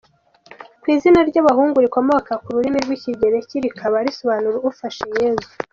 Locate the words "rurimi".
2.55-2.79